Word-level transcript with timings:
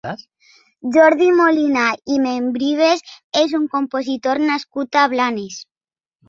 Jordi 0.93 1.27
Molina 1.39 1.83
i 2.13 2.17
Membrives 2.23 3.05
és 3.43 3.53
un 3.59 3.69
compositor 3.75 4.43
nascut 4.47 4.99
a 5.05 5.05
Blanes. 5.15 5.61